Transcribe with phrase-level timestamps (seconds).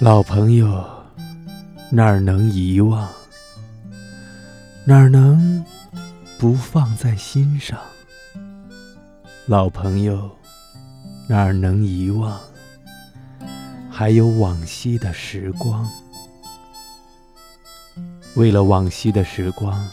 [0.00, 0.88] 老朋友，
[1.90, 3.08] 哪儿能遗忘？
[4.84, 5.64] 哪儿能
[6.38, 7.76] 不放在心上？
[9.46, 10.30] 老朋友，
[11.28, 12.38] 哪儿能遗忘？
[13.90, 15.90] 还有往昔的时光。
[18.36, 19.84] 为了往昔的时光，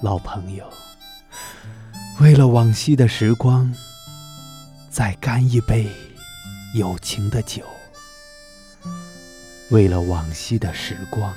[0.00, 0.64] 老朋友，
[2.20, 3.70] 为了往昔的时光，
[4.88, 5.86] 再干一杯
[6.72, 7.62] 友情的酒。
[9.70, 11.30] 为了往昔的时光，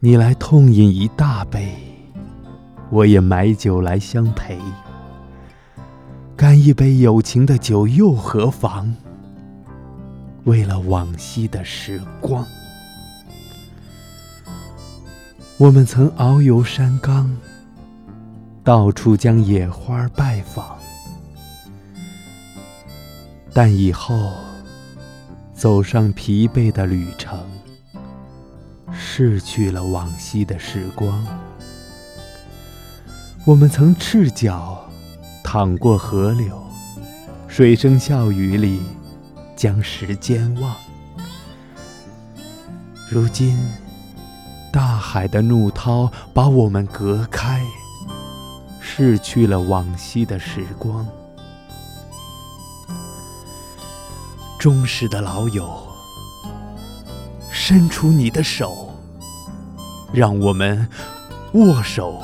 [0.00, 1.72] 你来痛饮一大杯，
[2.90, 4.58] 我也买酒来相陪。
[6.36, 8.92] 干一杯友情的酒又何妨？
[10.44, 12.44] 为了往昔的时光，
[15.58, 17.30] 我们曾遨游山岗，
[18.64, 20.76] 到处将野花拜访，
[23.54, 24.32] 但以后。
[25.60, 27.38] 走上疲惫的旅程，
[28.90, 31.22] 逝去了往昔的时光。
[33.44, 34.88] 我们曾赤脚
[35.44, 36.58] 淌过河流，
[37.46, 38.80] 水声笑语里
[39.54, 40.74] 将时间忘。
[43.10, 43.54] 如今，
[44.72, 47.60] 大海的怒涛把我们隔开，
[48.80, 51.06] 逝去了往昔的时光。
[54.60, 55.88] 忠实的老友，
[57.50, 58.94] 伸出你的手，
[60.12, 60.86] 让我们
[61.54, 62.22] 握手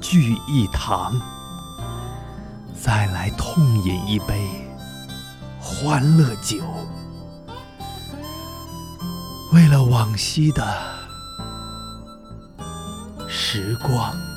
[0.00, 1.12] 聚一堂，
[2.74, 4.48] 再来痛饮一杯
[5.60, 6.64] 欢乐酒。
[9.52, 10.66] 为了往昔的
[13.28, 14.31] 时光。